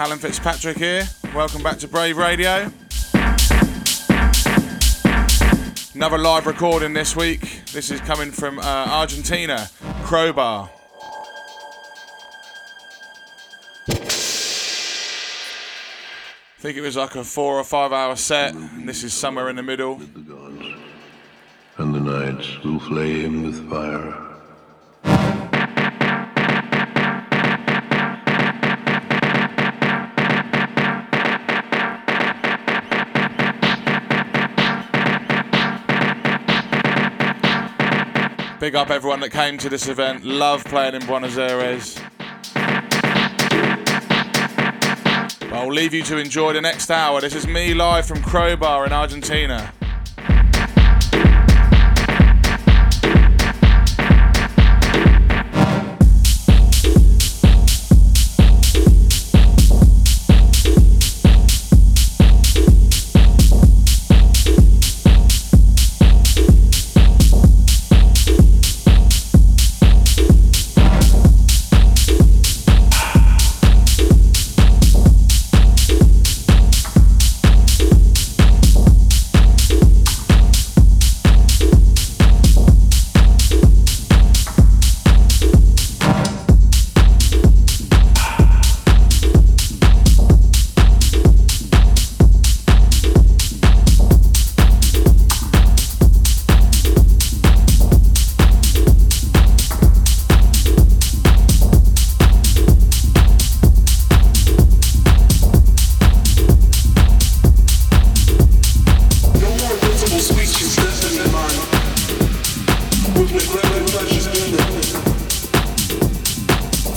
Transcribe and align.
Alan 0.00 0.18
Fitzpatrick 0.18 0.78
here. 0.78 1.06
Welcome 1.34 1.62
back 1.62 1.76
to 1.80 1.86
Brave 1.86 2.16
Radio. 2.16 2.72
Another 5.94 6.16
live 6.16 6.46
recording 6.46 6.94
this 6.94 7.14
week. 7.14 7.66
This 7.72 7.90
is 7.90 8.00
coming 8.00 8.30
from 8.30 8.58
uh, 8.58 8.62
Argentina, 8.62 9.68
Crobar. 10.02 10.70
I 13.90 13.92
think 16.56 16.78
it 16.78 16.80
was 16.80 16.96
like 16.96 17.14
a 17.16 17.22
four 17.22 17.58
or 17.58 17.64
five 17.64 17.92
hour 17.92 18.16
set, 18.16 18.54
and 18.54 18.88
this 18.88 19.04
is 19.04 19.12
somewhere 19.12 19.50
in 19.50 19.56
the 19.56 19.62
middle. 19.62 20.00
And 21.76 21.94
the 21.94 22.00
nights 22.00 22.64
will 22.64 22.80
flame 22.80 23.42
with 23.42 23.68
fire. 23.68 24.29
Big 38.60 38.74
up 38.74 38.90
everyone 38.90 39.20
that 39.20 39.30
came 39.30 39.56
to 39.56 39.70
this 39.70 39.88
event. 39.88 40.22
Love 40.22 40.62
playing 40.64 40.94
in 40.94 41.06
Buenos 41.06 41.38
Aires. 41.38 41.98
I'll 45.50 45.72
leave 45.72 45.94
you 45.94 46.02
to 46.02 46.18
enjoy 46.18 46.52
the 46.52 46.60
next 46.60 46.90
hour. 46.90 47.22
This 47.22 47.34
is 47.34 47.46
me 47.46 47.72
live 47.72 48.04
from 48.04 48.18
Crobar 48.18 48.86
in 48.86 48.92
Argentina. 48.92 49.72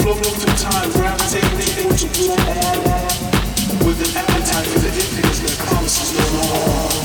Floating 0.03 0.55
time, 0.57 0.91
gravitating 0.91 1.87
with 3.87 4.01
an 4.03 4.17
appetite 4.17 4.67
for 4.67 4.79
the 4.79 4.89
emptiness 4.89 5.39
that 5.39 5.57
promises 5.65 6.11
no 6.19 6.25
more. 6.43 7.02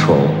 错。 0.00 0.39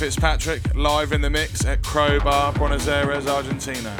Fitzpatrick 0.00 0.74
live 0.74 1.12
in 1.12 1.20
the 1.20 1.28
mix 1.28 1.66
at 1.66 1.82
Crobar, 1.82 2.54
Buenos 2.54 2.88
Aires, 2.88 3.26
Argentina. 3.26 3.90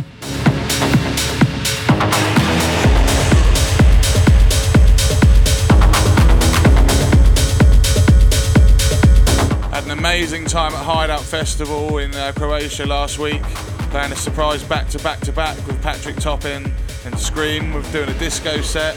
Had 9.70 9.84
an 9.84 9.90
amazing 9.90 10.46
time 10.46 10.72
at 10.72 10.82
Hideout 10.84 11.20
Festival 11.20 11.98
in 11.98 12.14
uh, 12.14 12.32
Croatia 12.34 12.86
last 12.86 13.18
week, 13.18 13.42
playing 13.90 14.12
a 14.12 14.16
surprise 14.16 14.64
back 14.64 14.88
to 14.88 14.98
back 15.00 15.20
to 15.20 15.32
back 15.32 15.56
with 15.66 15.80
Patrick 15.82 16.16
Topping 16.16 16.64
and 17.04 17.14
Skream. 17.14 17.74
We're 17.74 17.92
doing 17.92 18.08
a 18.08 18.18
disco 18.18 18.62
set. 18.62 18.96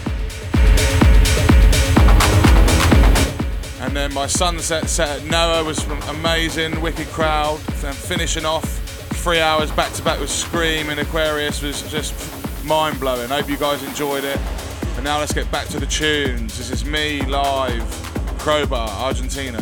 And 3.84 3.94
then 3.94 4.14
my 4.14 4.28
sunset 4.28 4.90
set 4.90 5.20
at 5.20 5.26
Noa 5.26 5.62
was 5.62 5.86
amazing, 6.08 6.80
wicked 6.80 7.08
crowd. 7.08 7.60
And 7.84 7.94
finishing 7.94 8.46
off 8.46 8.64
three 9.22 9.42
hours 9.42 9.72
back 9.72 9.92
to 9.94 10.04
back 10.04 10.22
with 10.22 10.30
Skream 10.30 10.90
in 10.90 11.00
Aquarius 11.00 11.62
was 11.62 11.82
just 11.92 12.14
mind 12.64 12.98
blowing. 12.98 13.28
Hope 13.28 13.50
you 13.50 13.58
guys 13.58 13.84
enjoyed 13.84 14.24
it. 14.24 14.40
And 14.96 15.04
now 15.04 15.20
let's 15.20 15.34
get 15.34 15.52
back 15.52 15.68
to 15.68 15.82
the 15.82 15.86
tunes. 15.86 16.58
This 16.58 16.72
is 16.72 16.86
me 16.86 17.24
live, 17.26 17.84
Crobar, 18.40 18.88
Argentina. 19.02 19.62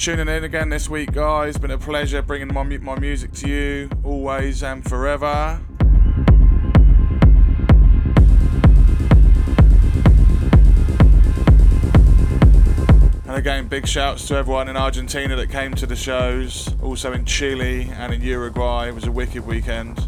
Tuning 0.00 0.28
in 0.34 0.44
again 0.44 0.70
this 0.70 0.88
week, 0.88 1.12
guys. 1.12 1.58
Been 1.58 1.70
a 1.70 1.76
pleasure 1.76 2.22
bringing 2.22 2.54
my, 2.54 2.62
my 2.62 2.98
music 2.98 3.32
to 3.32 3.46
you, 3.46 3.90
always 4.02 4.62
and 4.62 4.82
forever. 4.82 5.60
And 13.26 13.36
again, 13.36 13.68
big 13.68 13.86
shouts 13.86 14.26
to 14.28 14.36
everyone 14.36 14.70
in 14.70 14.76
Argentina 14.78 15.36
that 15.36 15.50
came 15.50 15.74
to 15.74 15.84
the 15.84 15.96
shows, 15.96 16.74
also 16.82 17.12
in 17.12 17.26
Chile 17.26 17.90
and 17.92 18.14
in 18.14 18.22
Uruguay. 18.22 18.88
It 18.88 18.94
was 18.94 19.04
a 19.04 19.12
wicked 19.12 19.46
weekend. 19.46 19.98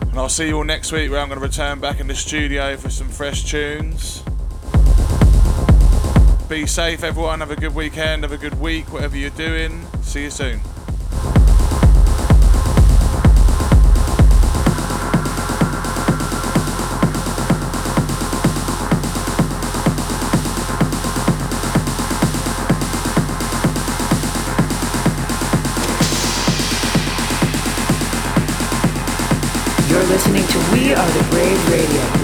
And 0.00 0.18
I'll 0.18 0.28
see 0.28 0.48
you 0.48 0.56
all 0.56 0.64
next 0.64 0.90
week 0.90 1.08
where 1.08 1.20
I'm 1.20 1.28
going 1.28 1.38
to 1.38 1.46
return 1.46 1.78
back 1.78 2.00
in 2.00 2.08
the 2.08 2.16
studio 2.16 2.76
for 2.76 2.90
some 2.90 3.08
fresh 3.08 3.44
tunes. 3.44 4.24
Be 6.48 6.64
safe, 6.64 7.02
everyone. 7.02 7.40
Have 7.40 7.50
a 7.50 7.56
good 7.56 7.74
weekend. 7.74 8.22
Have 8.22 8.30
a 8.30 8.36
good 8.36 8.60
week, 8.60 8.92
whatever 8.92 9.16
you're 9.16 9.30
doing. 9.30 9.84
See 10.02 10.22
you 10.22 10.30
soon. 10.30 10.60
You're 29.88 30.04
listening 30.04 30.46
to 30.46 30.58
We 30.72 30.94
Are 30.94 31.10
the 31.10 31.26
Brave 31.30 31.70
Radio 31.70 32.15